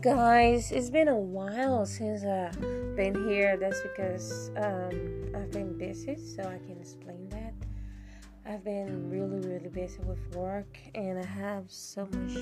[0.00, 2.60] guys, it's been a while since I've
[2.96, 3.56] been here.
[3.56, 7.52] That's because um, I've been busy, so I can explain that.
[8.46, 12.38] I've been really, really busy with work, and I have so much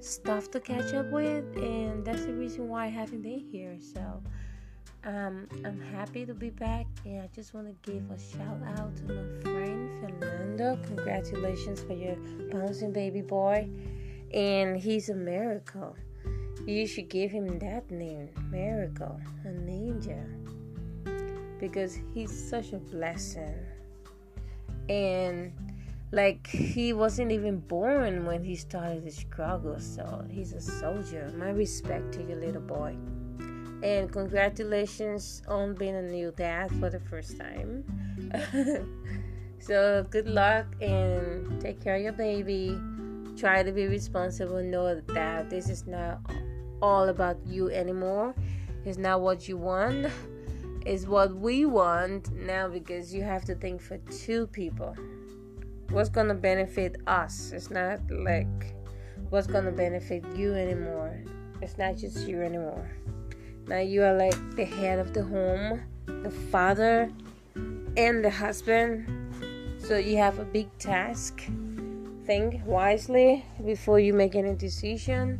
[0.00, 3.76] stuff to catch up with, and that's the reason why I haven't been here.
[3.80, 4.22] So
[5.04, 8.96] um, I'm happy to be back, and I just want to give a shout out
[8.98, 10.78] to my friend Fernando.
[10.86, 12.16] Congratulations for your
[12.52, 13.68] bouncing baby boy,
[14.32, 15.96] and he's a miracle.
[16.66, 20.24] You should give him that name, Miracle, an angel,
[21.58, 23.54] because he's such a blessing.
[24.88, 25.52] And
[26.12, 31.32] like he wasn't even born when he started the struggle, so he's a soldier.
[31.36, 32.96] My respect to you, little boy.
[33.82, 37.82] And congratulations on being a new dad for the first time.
[39.58, 42.78] so good luck and take care of your baby.
[43.36, 44.62] Try to be responsible.
[44.62, 46.20] Know that this is not
[46.82, 48.34] all about you anymore.
[48.84, 50.08] It's not what you want.
[50.84, 54.96] It's what we want now because you have to think for two people.
[55.90, 57.52] What's gonna benefit us?
[57.52, 58.74] It's not like
[59.30, 61.22] what's gonna benefit you anymore.
[61.60, 62.90] It's not just you anymore.
[63.68, 67.12] Now you are like the head of the home, the father,
[67.96, 69.06] and the husband.
[69.78, 71.44] So you have a big task.
[72.26, 75.38] Think wisely before you make any decision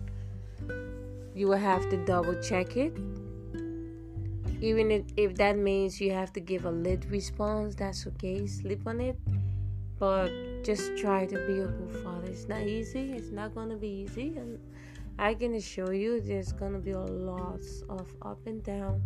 [1.34, 2.96] you will have to double check it.
[4.60, 8.46] Even if, if that means you have to give a lit response, that's okay.
[8.46, 9.18] Sleep on it.
[9.98, 10.30] But
[10.62, 12.28] just try to be a good father.
[12.28, 13.12] It's not easy.
[13.12, 14.36] It's not gonna be easy.
[14.36, 14.58] And
[15.18, 19.02] I can assure you there's gonna be a lot of up and down.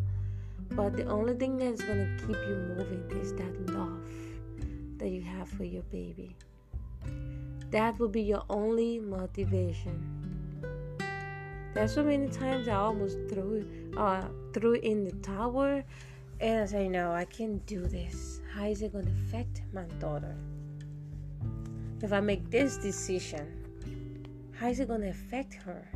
[0.70, 4.10] But the only thing that's gonna keep you moving is that love
[4.98, 6.36] that you have for your baby.
[7.70, 10.15] That will be your only motivation.
[11.76, 13.62] There's so many times I almost threw
[13.98, 14.22] uh
[14.54, 15.84] threw in the tower
[16.40, 18.40] and I say no I can't do this.
[18.50, 20.34] How is it gonna affect my daughter?
[22.00, 23.44] If I make this decision,
[24.58, 25.86] how is it gonna affect her?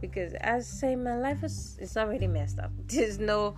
[0.00, 2.70] Because as I say my life is is already messed up.
[2.86, 3.56] There's no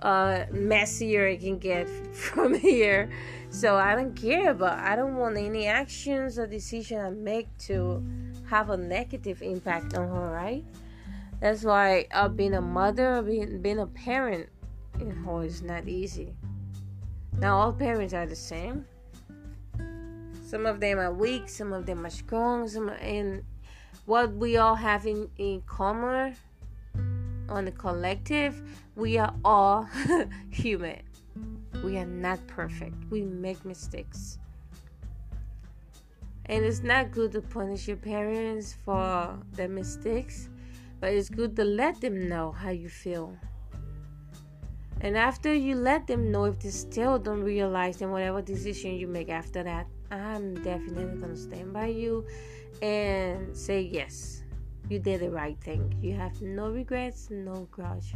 [0.00, 3.10] uh messier it can get from here.
[3.50, 8.02] So I don't care but I don't want any actions or decision I make to
[8.48, 10.64] have a negative impact on her, right?
[11.40, 14.48] That's why uh, being a mother, being, being a parent,
[14.98, 16.34] you know, is not easy.
[17.38, 18.84] Now, all parents are the same.
[20.44, 23.44] Some of them are weak, some of them are strong, some and
[24.06, 26.34] what we all have in, in common
[27.48, 28.62] on the collective,
[28.96, 29.88] we are all
[30.50, 31.02] human.
[31.84, 32.94] We are not perfect.
[33.10, 34.38] We make mistakes.
[36.46, 40.48] And it's not good to punish your parents for their mistakes
[41.00, 43.36] but it's good to let them know how you feel.
[45.00, 49.06] And after you let them know, if they still don't realize, then whatever decision you
[49.06, 52.26] make after that, I'm definitely gonna stand by you
[52.82, 54.42] and say yes,
[54.88, 55.94] you did the right thing.
[56.02, 58.14] You have no regrets, no grudge.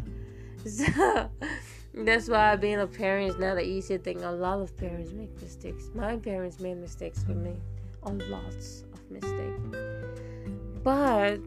[0.65, 1.29] So
[1.95, 4.23] that's why being a parent is not an easy thing.
[4.23, 5.91] A lot of parents make mistakes.
[5.95, 7.57] My parents made mistakes with me,
[8.05, 9.61] a lots of mistakes.
[10.83, 11.39] But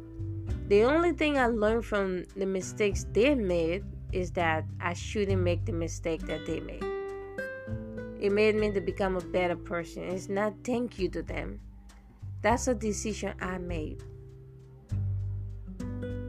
[0.67, 5.65] the only thing I learned from the mistakes they made is that I shouldn't make
[5.65, 6.83] the mistake that they made.
[8.19, 10.03] It made me to become a better person.
[10.03, 11.59] It's not thank you to them.
[12.41, 14.01] That's a decision I made.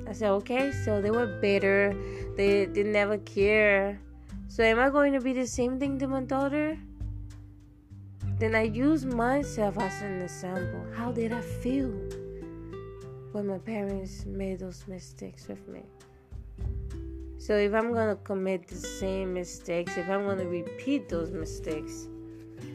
[0.06, 1.94] I said, okay, so they were better.
[2.36, 4.00] They they never care.
[4.48, 6.78] So am I going to be the same thing to my daughter?
[8.38, 10.84] Then I use myself as an example.
[10.94, 11.92] How did I feel?
[13.36, 15.82] When my parents made those mistakes with me.
[17.36, 22.08] So if I'm gonna commit the same mistakes, if I'm gonna repeat those mistakes,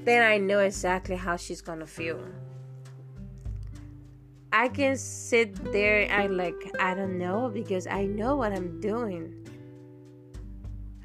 [0.05, 2.19] then I know exactly how she's gonna feel.
[4.53, 9.33] I can sit there and like I don't know because I know what I'm doing.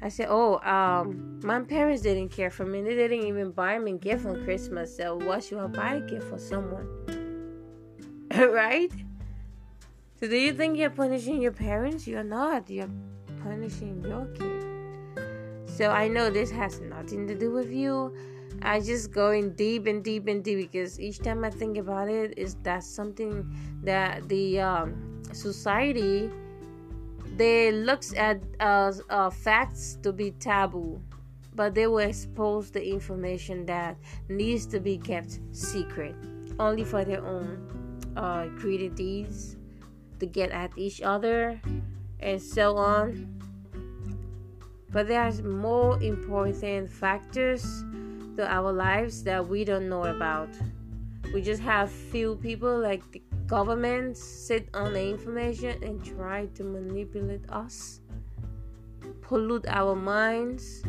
[0.03, 2.83] I said, "Oh, um, my parents didn't care for me.
[2.83, 4.95] They didn't even buy me a gift on Christmas.
[4.95, 6.87] So why should I buy a gift for someone?"
[8.37, 8.91] right?
[10.19, 12.07] So do you think you're punishing your parents?
[12.07, 12.71] You're not.
[12.71, 12.89] You're
[13.43, 15.69] punishing your kid.
[15.69, 18.15] So I know this has nothing to do with you.
[18.63, 22.09] I just go in deep and deep and deep because each time I think about
[22.09, 23.45] it, is that something
[23.83, 26.31] that the um, society
[27.35, 30.99] they looks at uh, uh, facts to be taboo,
[31.53, 33.95] but they will expose the information that
[34.29, 36.15] needs to be kept secret,
[36.57, 37.61] only for their own
[38.17, 39.56] uh, creative deeds
[40.19, 41.59] to get at each other
[42.19, 43.33] and so on.
[44.91, 47.83] But there's more important factors
[48.37, 50.49] to our lives that we don't know about.
[51.33, 56.63] We just have few people like the government sit on the information and try to
[56.63, 57.99] manipulate us,
[59.21, 60.83] pollute our minds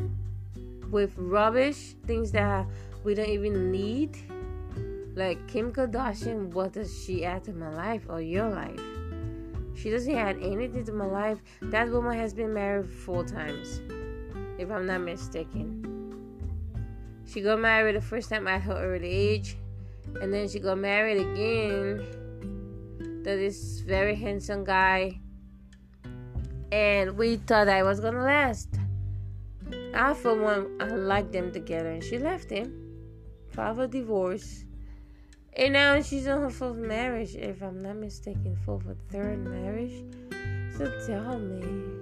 [0.90, 2.66] with rubbish, things that
[3.04, 4.16] we don't even need.
[5.14, 8.80] Like Kim Kardashian, what does she add to my life or your life?
[9.78, 11.38] She doesn't add anything to my life.
[11.62, 13.80] That woman has been married four times,
[14.58, 15.84] if I'm not mistaken.
[17.24, 19.56] She got married the first time at her early age,
[20.20, 22.04] and then she got married again
[23.22, 25.20] to this very handsome guy.
[26.72, 28.80] And we thought I was gonna last.
[29.94, 32.72] I, for one, I liked them together, and she left him,
[33.50, 34.64] filed a divorce,
[35.58, 40.04] and now she's on her fourth marriage, if I'm not mistaken, fourth or third marriage.
[40.76, 41.98] So tell me.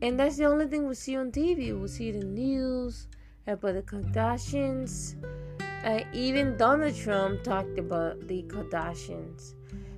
[0.00, 1.78] And that's the only thing we see on TV.
[1.78, 3.08] We see the news
[3.48, 5.16] about the Kardashians.
[5.84, 9.54] Uh, even Donald Trump talked about the Kardashians.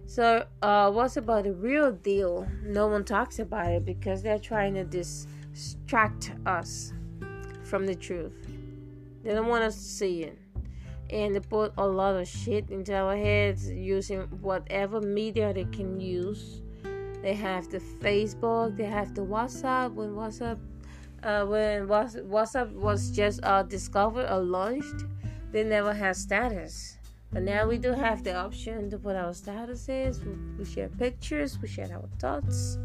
[0.06, 2.48] So, uh, what's about the real deal?
[2.62, 6.94] No one talks about it because they're trying to distract us
[7.64, 8.32] from the truth.
[9.22, 10.38] They don't want us to see it
[11.10, 16.00] and they put a lot of shit into our heads using whatever media they can
[16.00, 16.62] use.
[17.22, 19.94] They have the Facebook, they have the WhatsApp.
[19.94, 20.58] When WhatsApp,
[21.22, 25.04] uh, when WhatsApp was just uh, discovered or launched,
[25.50, 26.98] they never had status.
[27.32, 30.18] But now we do have the option to put our statuses.
[30.58, 32.78] We share pictures, we share our thoughts.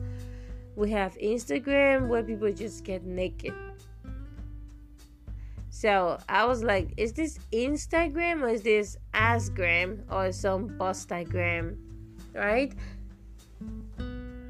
[0.75, 3.53] We have Instagram where people just get naked
[5.83, 11.75] so I was like, is this Instagram or is this Asgram or some Bustagram?
[12.33, 12.73] Right?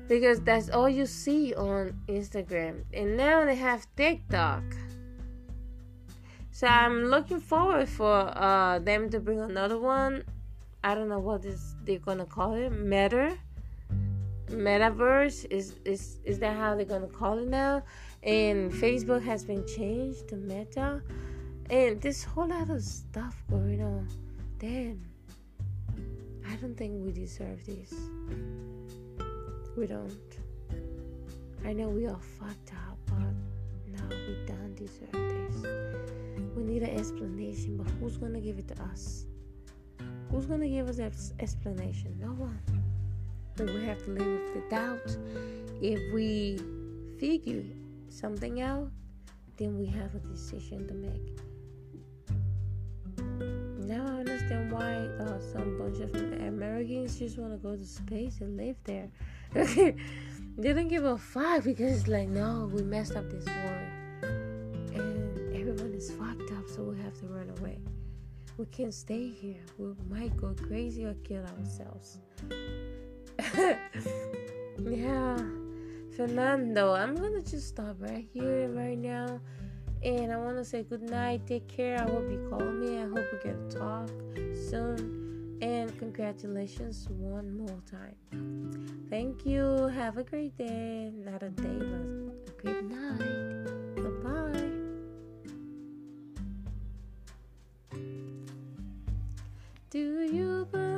[0.08, 2.84] Because that's all you see on Instagram.
[2.94, 4.62] And now they have TikTok.
[6.52, 10.26] So I'm looking forward for uh, them to bring another one.
[10.84, 12.70] I don't know what is they're gonna call it.
[12.70, 13.36] Meta.
[14.50, 17.82] Metaverse is is is that how they're gonna call it now?
[18.24, 21.02] And Facebook has been changed to Meta,
[21.70, 24.08] and this whole lot of stuff going on.
[24.60, 25.02] Damn,
[26.50, 27.94] I don't think we deserve this.
[29.78, 30.14] We don't.
[31.66, 33.18] I know we are fucked up, but
[33.88, 35.66] no, we don't deserve this.
[36.56, 39.26] We need an explanation, but who's gonna give it to us?
[40.32, 42.18] Who's gonna give us that explanation?
[42.22, 42.60] No one.
[43.56, 45.18] But we have to live with the doubt.
[45.82, 46.60] If we
[47.20, 47.64] figure
[48.14, 48.90] something out,
[49.58, 51.40] then we have a decision to make.
[53.88, 58.40] Now I understand why uh, some bunch of Americans just want to go to space
[58.42, 59.10] and live there.
[59.54, 63.80] they don't give a fuck because it's like, no, we messed up this war.
[64.94, 67.80] And everyone is fucked up, so we have to run away.
[68.58, 69.62] We can't stay here.
[69.78, 72.20] We might go crazy or kill ourselves.
[74.80, 75.38] yeah.
[76.16, 79.40] Fernando, I'm gonna just stop right here right now.
[80.04, 81.48] And I want to say good night.
[81.48, 81.98] Take care.
[81.98, 82.98] I hope you call me.
[82.98, 84.10] I hope we get to talk
[84.70, 85.58] soon.
[85.62, 89.08] And congratulations one more time.
[89.10, 89.88] Thank you.
[89.88, 91.12] Have a great day.
[91.16, 92.02] Not a day, but
[92.48, 93.64] a great night.
[94.24, 94.70] Bye.
[99.90, 100.93] Do you believe?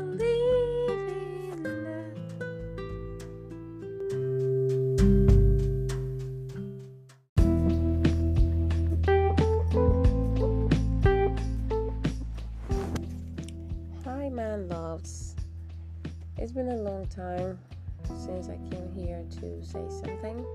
[19.76, 20.46] Say something,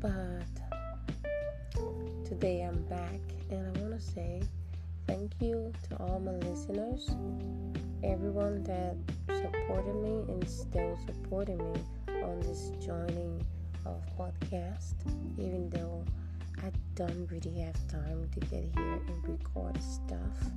[0.00, 0.44] but
[2.24, 4.42] today I'm back and I want to say
[5.06, 7.08] thank you to all my listeners,
[8.04, 8.96] everyone that
[9.28, 11.80] supported me and still supporting me
[12.22, 13.40] on this journey
[13.86, 14.94] of podcast,
[15.38, 16.04] even though
[16.62, 20.50] I don't really have time to get here and record stuff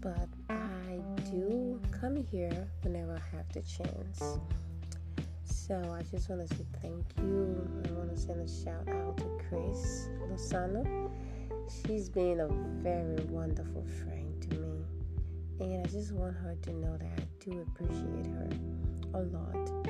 [0.00, 4.38] but I do come here whenever I have the chance.
[5.68, 7.68] So I just want to say thank you.
[7.86, 11.10] I want to send a shout out to Chris Lozano.
[11.68, 12.48] She's been a
[12.82, 14.80] very wonderful friend to me.
[15.60, 18.48] And I just want her to know that I do appreciate her
[19.12, 19.86] a lot.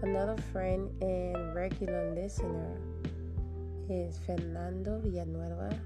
[0.00, 2.80] Another friend and regular listener
[3.90, 5.78] is Fernando Villanueva.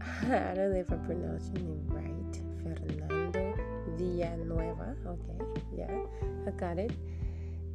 [0.22, 2.40] I don't know if I pronounced your name right.
[2.62, 3.56] Fernando
[3.96, 4.94] Villanueva.
[5.08, 5.98] Okay, yeah,
[6.46, 6.92] I got it.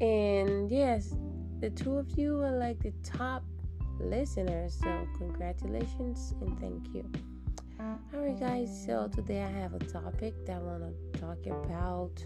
[0.01, 1.13] And yes,
[1.59, 3.43] the two of you are like the top
[3.99, 4.79] listeners.
[4.81, 7.09] So, congratulations and thank you.
[8.13, 12.23] Alright, guys, so today I have a topic that I want to talk about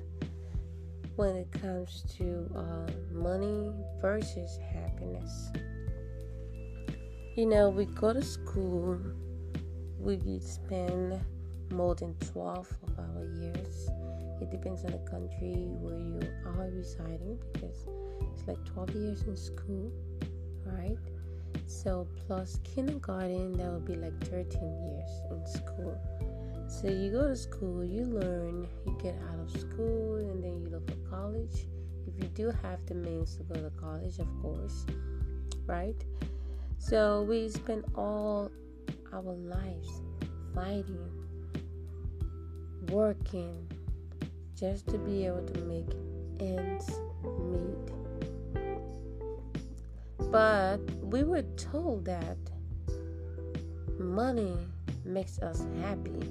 [1.18, 5.52] when it comes to uh, money versus happiness.
[7.36, 9.00] You know, we go to school,
[10.00, 11.20] we spend
[11.72, 13.90] more than 12 of our years.
[14.42, 17.88] It depends on the country where you are residing because
[18.34, 19.92] it's like 12 years in school,
[20.66, 20.98] right?
[21.68, 24.44] So, plus kindergarten, that would be like 13
[24.84, 25.98] years in school.
[26.68, 30.70] So, you go to school, you learn, you get out of school, and then you
[30.70, 31.68] look for college.
[32.08, 34.86] If you do have the means to go to college, of course,
[35.66, 35.96] right?
[36.78, 38.52] So, we spend all
[39.14, 40.02] our lives
[40.54, 41.10] fighting,
[42.90, 43.68] working,
[44.56, 45.86] just to be able to make
[46.40, 46.90] ends
[47.24, 47.92] meet.
[50.32, 52.38] But we were told that
[54.00, 54.58] money
[55.04, 56.30] makes us happy.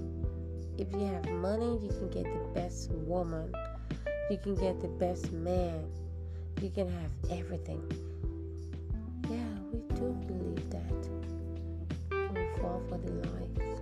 [0.79, 3.53] If you have money, you can get the best woman,
[4.31, 5.85] you can get the best man,
[6.61, 7.83] you can have everything.
[9.31, 9.39] Yeah,
[9.73, 11.09] we do believe that.
[12.11, 13.81] We fall for the lies.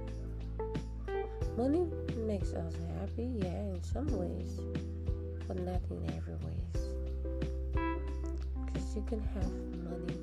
[1.57, 1.87] Money
[2.23, 4.61] makes us happy, yeah, in some ways,
[5.49, 6.79] but not in every ways.
[8.65, 9.51] Because you can have
[9.85, 10.17] money,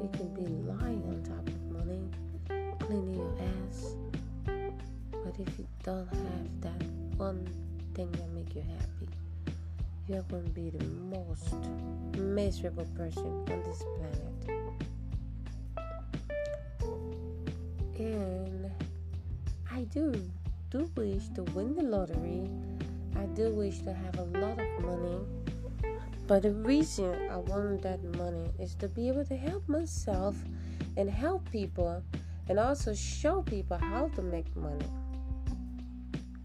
[0.00, 2.08] you can be lying on top of money,
[2.80, 3.34] cleaning your
[3.68, 3.96] ass.
[4.44, 6.82] But if you don't have that
[7.16, 7.46] one
[7.94, 9.08] thing that make you happy,
[10.06, 11.54] you're going to be the most
[12.18, 14.34] miserable person on this planet.
[17.98, 18.70] And
[19.70, 20.12] I do
[20.74, 22.50] do wish to win the lottery.
[23.14, 25.20] I do wish to have a lot of money.
[26.26, 30.34] But the reason I want that money is to be able to help myself
[30.96, 32.02] and help people
[32.48, 34.90] and also show people how to make money.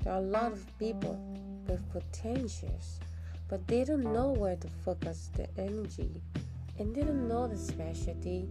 [0.04, 1.18] There are a lot of people
[1.68, 3.00] with potentials,
[3.48, 6.22] but they don't know where to focus their energy
[6.78, 8.48] and they don't know the specialty.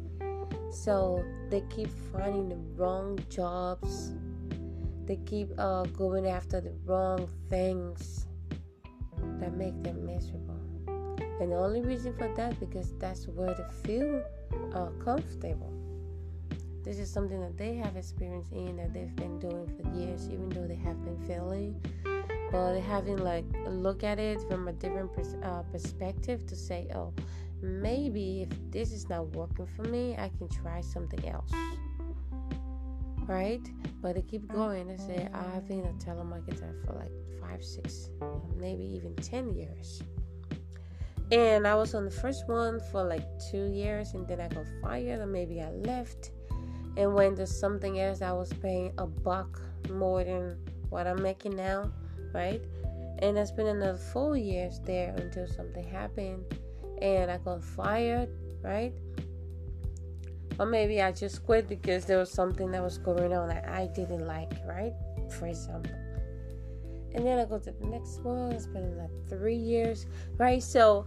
[0.72, 4.10] So they keep finding the wrong jobs
[5.08, 8.26] they keep uh, going after the wrong things
[9.40, 10.60] that make them miserable.
[11.40, 14.22] And the only reason for that because that's where they feel
[14.74, 15.72] uh, comfortable.
[16.84, 20.50] This is something that they have experience in that they've been doing for years, even
[20.50, 21.80] though they have been failing.
[22.52, 27.14] But having like look at it from a different pers- uh, perspective to say, oh,
[27.62, 31.52] maybe if this is not working for me, I can try something else
[33.28, 33.62] right?
[34.02, 34.56] But they keep mm-hmm.
[34.56, 34.88] going.
[34.88, 38.08] They say, I've been a telemarketer for like five, six,
[38.56, 40.02] maybe even 10 years.
[41.30, 44.64] And I was on the first one for like two years, and then I got
[44.82, 46.30] fired, or maybe I left
[46.96, 50.56] and went to something else I was paying a buck more than
[50.88, 51.92] what I'm making now,
[52.32, 52.62] right?
[53.20, 56.44] And I spent another four years there until something happened
[57.02, 58.30] and I got fired,
[58.62, 58.94] right?
[60.58, 63.86] Or maybe I just quit because there was something that was going on that I
[63.86, 64.92] didn't like, right?
[65.38, 65.92] For example.
[67.14, 68.52] And then I go to the next one.
[68.52, 70.62] It's been like three years, right?
[70.62, 71.06] So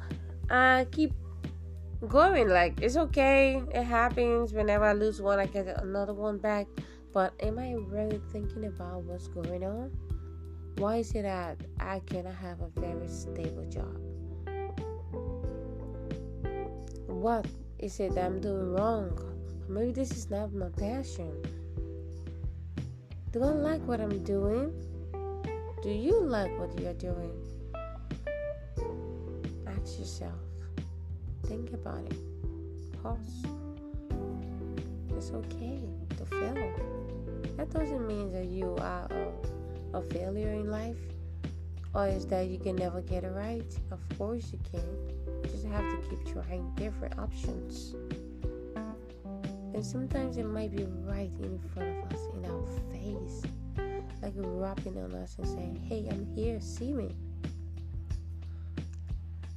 [0.50, 1.13] I keep
[2.08, 2.50] going.
[2.50, 3.62] Like, it's okay.
[3.74, 4.53] It happens.
[4.53, 6.67] Whenever I lose one, I get another one back.
[7.13, 9.91] But am I really thinking about what's going on?
[10.77, 13.98] Why is it that I cannot have a very stable job?
[17.08, 17.46] What
[17.77, 19.30] is it that I'm doing wrong?
[19.71, 21.31] Maybe this is not my passion.
[23.31, 24.73] Do I like what I'm doing?
[25.81, 27.31] Do you like what you're doing?
[29.65, 30.35] Ask yourself.
[31.45, 32.17] Think about it.
[33.01, 33.45] Pause.
[35.15, 35.79] It's okay
[36.17, 36.73] to fail.
[37.55, 40.99] That doesn't mean that you are a, a failure in life
[41.93, 43.79] or is that you can never get it right.
[43.89, 44.83] Of course you can.
[45.43, 47.95] You just have to keep trying different options.
[49.73, 53.43] And sometimes it might be right in front of us, in our face,
[54.21, 57.15] like rapping on us and saying, Hey, I'm here, see me.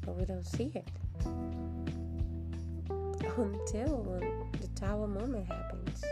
[0.04, 0.88] But we don't see it
[3.36, 4.20] until
[4.60, 6.04] the tower moment happens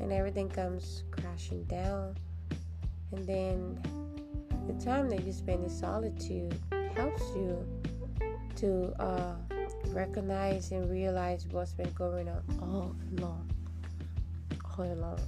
[0.00, 2.14] and everything comes crashing down.
[3.12, 3.80] And then
[4.66, 6.58] the time that you spend in solitude
[6.94, 7.66] helps you
[8.56, 9.34] to uh,
[9.86, 13.50] recognize and realize what's been going on all along.
[14.78, 15.20] All along.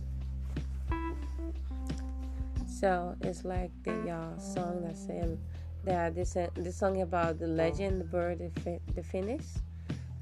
[2.67, 5.39] So it's like the uh, song that said,
[5.85, 9.59] that this this song about the legend, the bird, the, the phoenix,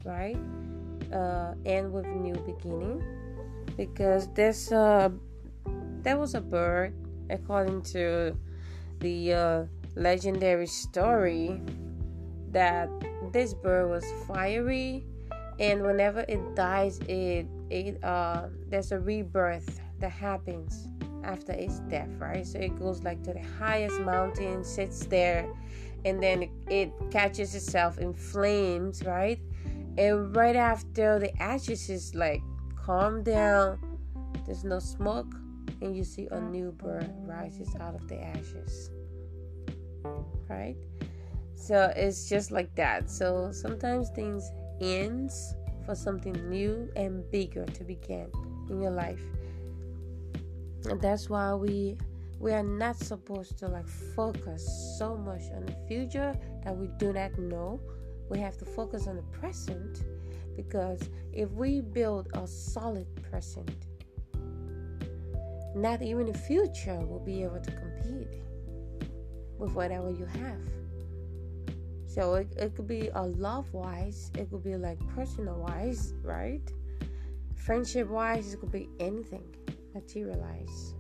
[0.04, 0.37] right?
[1.12, 3.02] Uh, end with new beginning,
[3.76, 5.08] because this uh,
[6.02, 6.94] there was a bird,
[7.30, 8.37] according to
[9.00, 11.61] the uh, legendary story,
[12.50, 12.90] that
[13.32, 15.04] this bird was fiery,
[15.58, 20.88] and whenever it dies, it it uh there's a rebirth that happens
[21.25, 22.47] after its death, right?
[22.47, 25.49] So it goes like to the highest mountain, sits there,
[26.04, 29.40] and then it, catches itself in flames, right?
[29.97, 32.40] And right after the ashes is like
[32.76, 33.78] calm down,
[34.47, 35.35] there's no smoke,
[35.82, 38.90] and you see a new bird rises out of the ashes,
[40.49, 40.76] right?
[41.59, 43.11] So it's just like that.
[43.11, 44.50] So sometimes things
[44.81, 48.31] ends for something new and bigger to begin
[48.71, 49.23] in your life.
[50.88, 51.99] And that's why we
[52.38, 57.12] we are not supposed to like focus so much on the future that we do
[57.12, 57.81] not know.
[58.31, 60.05] We have to focus on the present
[60.57, 63.87] because if we build a solid present
[65.75, 68.43] not even the future will be able to compete
[69.59, 70.77] with whatever you have
[72.09, 76.73] so it, it could be a love wise it could be like personal wise right?
[77.55, 79.55] Friendship wise it could be anything
[79.95, 80.95] materialize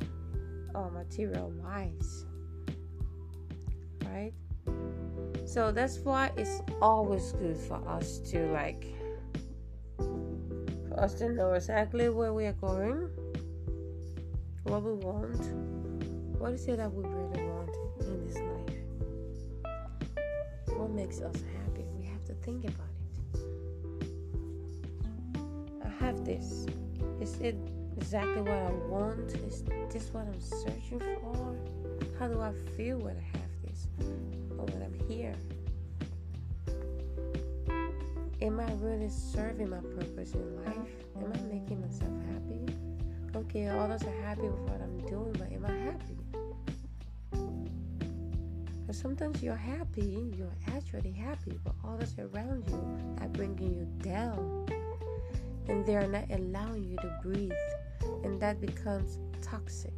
[0.74, 2.26] or material wise
[4.04, 4.32] right?
[5.46, 8.86] So that's why it's always good for us to like
[9.96, 13.08] for us to know exactly where we are going
[14.68, 15.40] what we want.
[16.38, 17.87] What is it that we really want
[21.08, 22.92] makes us happy we have to think about
[23.32, 23.40] it
[25.82, 26.66] i have this
[27.18, 27.56] is it
[27.96, 29.34] exactly what I want?
[29.46, 31.56] Is this what I'm searching for?
[32.18, 33.88] How do I feel when I have this
[34.56, 35.34] or when I'm here?
[38.40, 40.76] Am I really serving my purpose in life?
[41.16, 42.60] Am I making myself happy?
[43.34, 46.27] Okay, others are happy with what I'm doing, but am I happy?
[48.90, 54.66] Sometimes you're happy, you're actually happy, but others around you are bringing you down
[55.68, 57.52] and they are not allowing you to breathe
[58.24, 59.92] and that becomes toxic.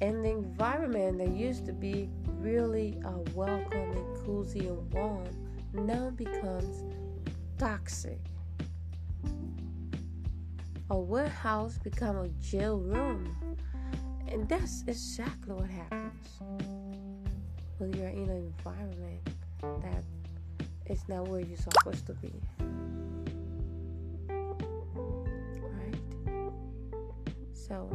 [0.00, 5.28] And the environment that used to be really uh, welcoming, cozy, and warm
[5.74, 6.82] now becomes
[7.58, 8.18] toxic.
[10.88, 13.36] A warehouse become a jail room,
[14.30, 16.14] and that's exactly what happens
[17.78, 19.20] when you're in an environment
[19.82, 20.04] that
[20.86, 22.32] is not where you're supposed to be.
[25.60, 25.96] Right?
[27.52, 27.88] So,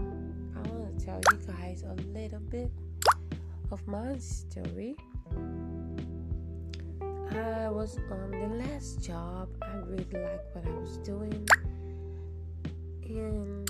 [0.56, 2.72] I want to tell you guys a little bit
[3.72, 4.96] of my story.
[7.32, 9.50] I was on the last job.
[9.62, 11.48] I really liked what I was doing.
[13.04, 13.70] And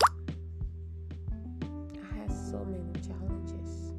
[2.56, 3.92] so many challenges.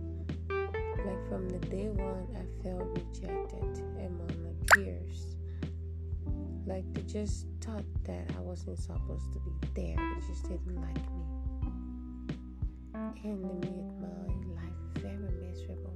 [0.49, 5.37] Like from the day one, I felt rejected among my peers.
[6.67, 9.97] Like they just thought that I wasn't supposed to be there.
[9.97, 11.27] They just didn't like me
[13.25, 15.95] and it made my life very miserable.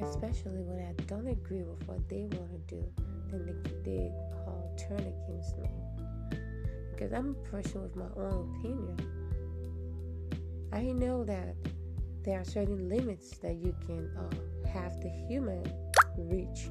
[0.00, 2.84] Especially when I don't agree with what they want to do,
[3.30, 4.12] then they, they
[4.46, 5.68] all turn against me.
[6.90, 8.96] Because I'm a person with my own opinion.
[10.72, 11.54] I know that
[12.24, 15.64] there are certain limits that you can uh, have the human
[16.16, 16.68] reach.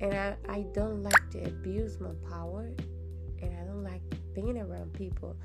[0.00, 2.70] And I, I don't like to abuse my power
[3.40, 4.02] and I don't like
[4.34, 5.36] being around people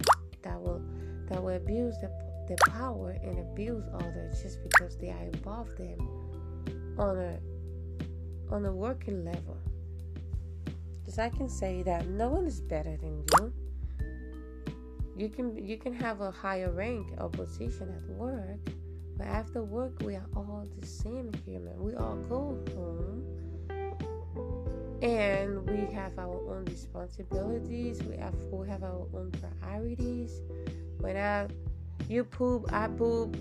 [0.41, 0.82] that will
[1.30, 2.10] that will abuse the
[2.48, 6.00] their power and abuse others just because they are above them
[6.98, 7.38] on a
[8.50, 9.58] on a working level.
[11.00, 13.54] Because I can say that no one is better than you.
[15.17, 18.60] You can you can have a higher rank or position at work,
[19.17, 21.82] but after work we are all the same human.
[21.82, 23.23] We all go home
[25.01, 28.03] and we have our own responsibilities.
[28.03, 30.39] We have we have our own priorities.
[30.99, 31.47] When I
[32.08, 33.36] you poop, I poop.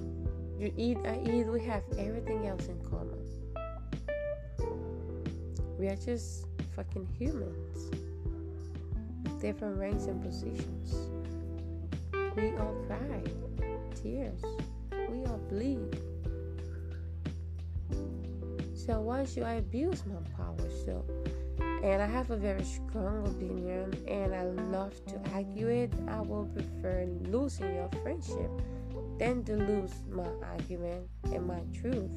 [0.58, 1.46] You eat, I eat.
[1.46, 3.20] We have everything else in common.
[5.78, 7.90] We are just fucking humans
[9.40, 11.15] different ranks and positions.
[12.36, 13.22] We all cry
[13.94, 14.42] tears.
[15.10, 15.98] We all bleed.
[18.74, 21.04] So why should I abuse my power still?
[21.82, 26.46] and I have a very strong opinion and I love to argue it, I will
[26.46, 28.50] prefer losing your friendship
[29.18, 32.10] than to lose my argument and my truth.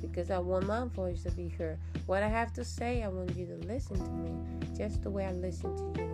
[0.00, 1.78] because I want my voice to be heard.
[2.06, 4.32] What I have to say, I want you to listen to me
[4.76, 6.11] just the way I listen to you.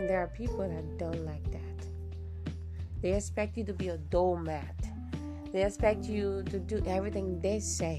[0.00, 2.54] And there are people that don't like that.
[3.02, 4.74] They expect you to be a doormat.
[5.52, 7.98] They expect you to do everything they say.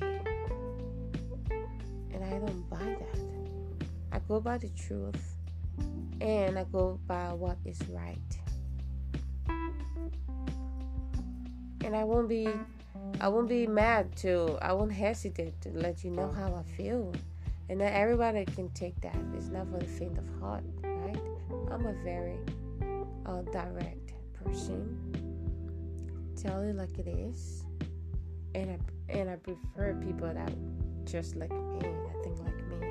[2.12, 3.20] And I don't buy that.
[4.12, 5.36] I go by the truth
[6.20, 8.18] and I go by what is right.
[11.86, 12.50] And I won't be
[13.20, 17.14] I won't be mad to I won't hesitate to let you know how I feel.
[17.70, 19.22] And not everybody can take that.
[19.36, 20.64] It's not for the faint of heart?
[21.72, 22.38] I'm a very
[23.26, 24.98] uh, direct person.
[26.36, 27.64] Tell it like it is.
[28.54, 30.52] And I and I prefer people that
[31.06, 32.88] just like me, that think like me.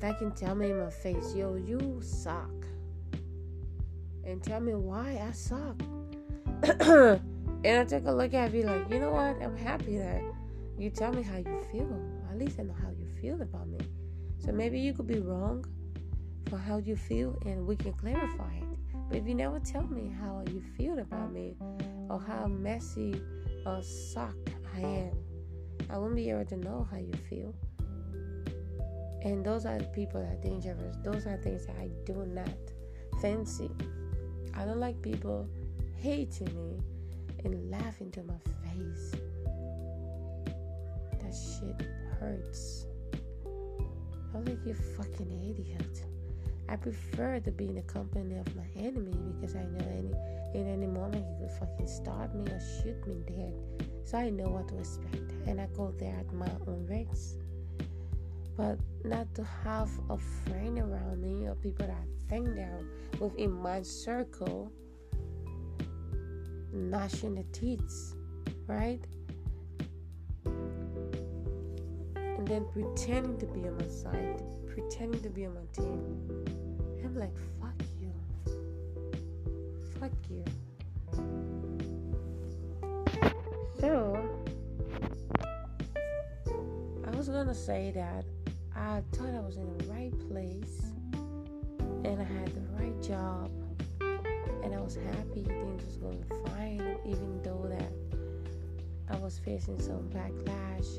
[0.00, 2.50] That can tell me in my face, yo, you suck.
[4.24, 5.80] And tell me why I suck.
[7.64, 9.40] and I take a look at you like, you know what?
[9.42, 10.22] I'm happy that
[10.78, 12.00] you tell me how you feel.
[12.30, 13.78] At least I know how you feel about me.
[14.38, 15.64] So maybe you could be wrong
[16.48, 18.78] for how you feel and we can clarify it.
[19.08, 21.56] But if you never tell me how you feel about me
[22.08, 23.20] or how messy
[23.66, 25.12] or sucked I am,
[25.90, 27.54] I won't be able to know how you feel.
[29.22, 30.96] And those are people that are dangerous.
[31.02, 32.48] Those are things that I do not
[33.20, 33.70] fancy.
[34.54, 35.48] I don't like people
[35.96, 36.80] hating me
[37.44, 39.12] and laughing to my face.
[41.20, 41.86] That shit
[42.18, 42.86] hurts.
[44.34, 46.04] I'm like, you fucking idiot.
[46.70, 50.14] I prefer to be in the company of my enemy because I know any
[50.54, 53.52] in any moment he could fucking stab me or shoot me dead.
[54.04, 57.38] So I know what to expect and I go there at my own risk.
[58.56, 62.84] But not to have a friend around me or people that I think they're
[63.18, 64.70] within my circle
[66.72, 68.14] gnashing the teeth,
[68.68, 69.04] right?
[70.44, 76.59] And then pretending to be on my side, pretending to be on my team.
[77.04, 78.12] I'm like, fuck you.
[79.98, 80.44] Fuck you.
[83.80, 84.18] So,
[87.06, 88.24] I was gonna say that
[88.76, 90.92] I thought I was in the right place
[92.04, 93.50] and I had the right job
[94.62, 97.92] and I was happy things was going fine, even though that
[99.10, 100.98] I was facing some backlash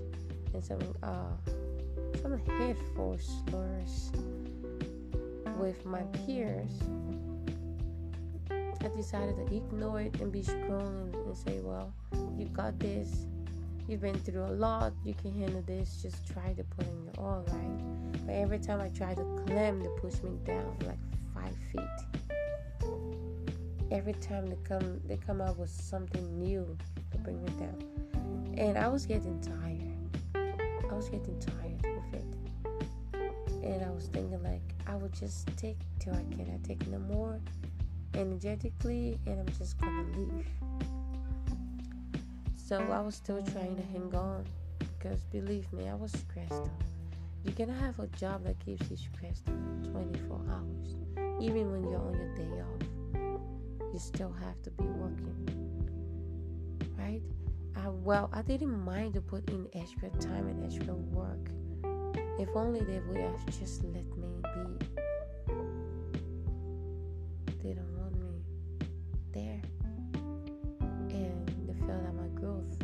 [0.53, 1.35] and some uh,
[2.21, 4.11] some hateful slurs
[5.61, 6.71] with my peers.
[8.49, 11.93] I decided to ignore it and be strong and, and say, "Well,
[12.35, 13.27] you got this.
[13.87, 14.93] You've been through a lot.
[15.05, 16.01] You can handle this.
[16.01, 19.79] Just try to put in your all, right?" But every time I try to climb,
[19.79, 21.03] they push me down like
[21.35, 22.21] five feet
[23.91, 26.77] every time they come they come up with something new
[27.11, 27.77] to bring me down
[28.57, 29.91] and i was getting tired
[30.89, 31.60] i was getting tired
[33.71, 37.39] and i was thinking like i would just take till i cannot take no more
[38.13, 40.47] energetically and i'm just gonna leave
[42.55, 44.45] so i was still trying to hang on
[44.97, 46.69] because believe me i was stressed
[47.43, 49.45] you cannot have a job that keeps you stressed
[49.91, 50.95] 24 hours
[51.41, 52.91] even when you're on your day off
[53.93, 55.35] you still have to be working.
[56.97, 57.21] Right?
[57.75, 61.49] I, well, I didn't mind to put in extra time and extra work.
[62.39, 64.87] If only they would have just let me be.
[67.63, 68.41] They don't want me
[69.33, 69.61] there.
[71.09, 72.77] And they felt that my growth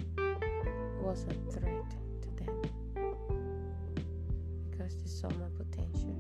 [1.01, 1.89] was a threat
[2.21, 2.61] to them
[4.69, 6.15] because they saw my potential.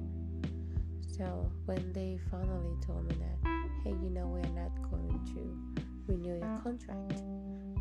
[1.17, 3.37] So when they finally told me that
[3.83, 7.21] hey, you know, we're not going to renew your contract.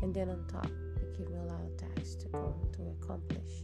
[0.01, 3.63] And then on top, they give me a lot of tasks to go to accomplish.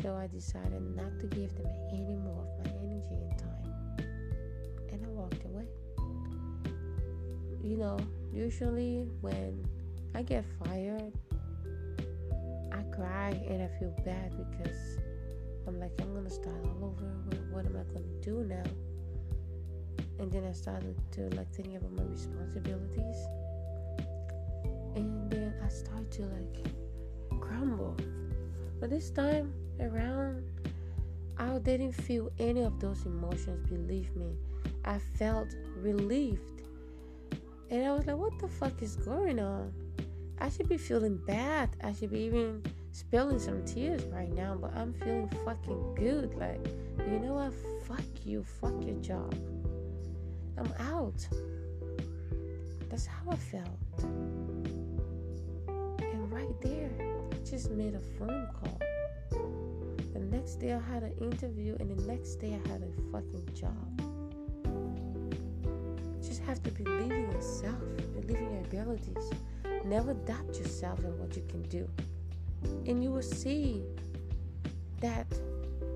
[0.00, 4.06] So I decided not to give them any more of my energy and time.
[4.92, 5.66] And I walked away.
[7.62, 7.98] You know,
[8.32, 9.64] usually when
[10.14, 11.12] I get fired,
[12.72, 14.98] I cry and I feel bad because
[15.66, 17.06] I'm like, I'm gonna start all over.
[17.50, 18.64] What, am I gonna do now?
[20.22, 23.26] and then I started to like thinking about my responsibilities
[24.94, 27.96] and then I started to like crumble
[28.78, 30.44] but this time around
[31.38, 34.36] I didn't feel any of those emotions believe me
[34.84, 36.62] I felt relieved
[37.70, 39.72] and I was like what the fuck is going on
[40.38, 44.74] I should be feeling bad I should be even spilling some tears right now but
[44.76, 46.66] I'm feeling fucking good like
[46.98, 47.52] you know what
[47.86, 49.34] fuck you fuck your job
[50.58, 51.26] I'm out.
[52.88, 53.68] That's how I felt.
[55.68, 56.90] And right there.
[57.00, 58.81] I just made a phone call.
[60.32, 64.00] Next day I had an interview, and the next day I had a fucking job.
[64.64, 67.76] You just have to believe in yourself,
[68.14, 69.30] believe in your abilities.
[69.84, 71.86] Never doubt yourself and what you can do.
[72.86, 73.82] And you will see
[75.02, 75.26] that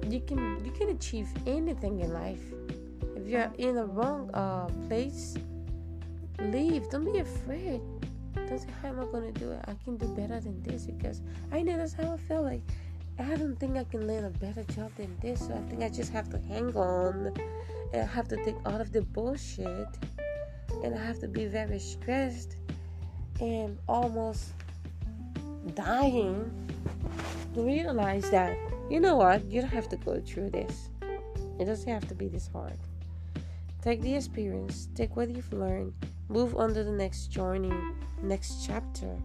[0.07, 2.45] you can you can achieve anything in life.
[3.17, 5.35] If you're in the wrong uh, place,
[6.41, 6.91] leave.
[6.91, 7.81] Don't be afraid.
[8.35, 9.65] Don't say how am I gonna do it?
[9.67, 12.61] I can do better than this because I know that's how I feel like.
[13.19, 15.41] I don't think I can land a better job than this.
[15.41, 17.33] So I think I just have to hang on
[17.93, 19.89] and I have to take all of the bullshit
[20.85, 22.57] and I have to be very stressed
[23.41, 24.53] and almost
[25.75, 26.51] dying
[27.55, 28.57] to realize that
[28.91, 30.91] you know what you don't have to go through this
[31.59, 32.79] it doesn't have to be this hard
[33.83, 35.93] take the experience take what you've learned
[36.29, 37.73] move on to the next journey
[38.23, 39.17] next chapter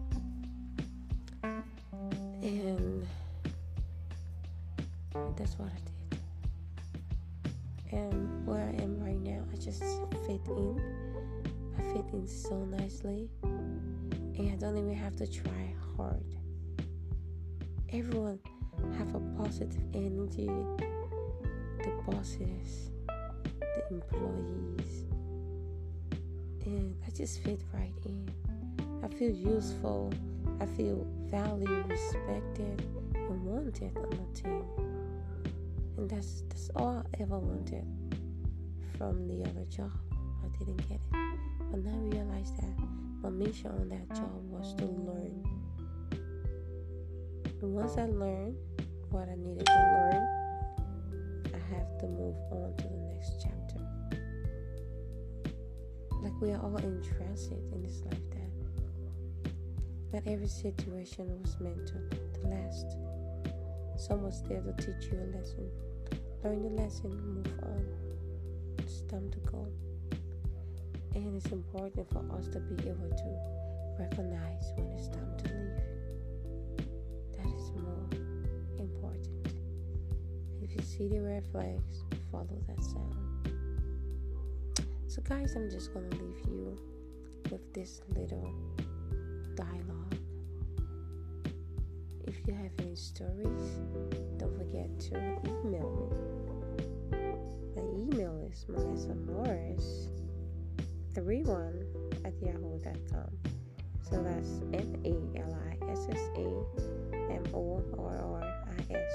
[2.42, 3.06] and
[5.36, 6.20] that's what i did
[7.92, 9.82] and where i am right now i just
[10.26, 10.80] fit in
[11.78, 13.28] i fit in so nicely
[14.38, 16.24] and I don't even have to try hard.
[17.92, 18.38] Everyone
[18.98, 20.50] have a positive energy.
[21.78, 25.04] The bosses, the employees,
[26.64, 28.28] and I just fit right in.
[29.02, 30.12] I feel useful.
[30.60, 34.91] I feel valued, respected, and wanted on the team.
[36.02, 37.86] And that's that's all I ever wanted
[38.98, 39.92] from the other job.
[40.12, 41.00] I didn't get it,
[41.70, 42.74] but now I realize that
[43.22, 45.44] my mission on that job was to learn.
[47.60, 48.56] And once I learned
[49.10, 50.26] what I needed to learn,
[51.54, 53.78] I have to move on to the next chapter.
[56.20, 58.50] Like we are all in transit in this lifetime.
[60.12, 62.96] Not every situation was meant to, to last.
[63.96, 65.70] Some was there to teach you a lesson.
[66.44, 67.86] Learn the lesson, move on.
[68.78, 69.68] It's time to go.
[71.14, 76.86] And it's important for us to be able to recognize when it's time to leave.
[77.36, 78.08] That is more
[78.80, 79.54] important.
[80.62, 82.02] If you see the red flags,
[82.32, 83.14] follow that sound.
[85.06, 86.76] So, guys, I'm just going to leave you
[87.52, 88.52] with this little
[89.54, 90.16] dialogue.
[92.26, 93.80] If you have any stories,
[94.38, 95.16] don't forget to
[95.64, 96.31] email me.
[97.74, 100.08] My email is Melissa Morris
[101.14, 101.86] 31
[102.24, 103.30] at yahoo.com.
[104.02, 109.12] So that's M E L I S S A M O R R I S.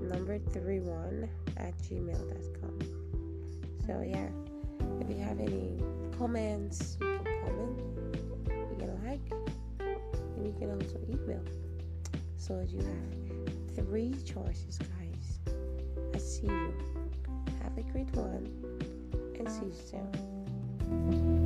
[0.00, 2.78] Number 31 at gmail.com.
[3.86, 4.28] So, yeah,
[5.00, 5.82] if you have any
[6.16, 7.82] comments, you can comment,
[8.70, 9.32] you can like,
[10.36, 11.42] and you can also email.
[12.36, 15.54] So, you have three choices, guys.
[16.14, 16.93] I see you.
[17.76, 18.46] Have a great one,
[19.36, 21.43] and see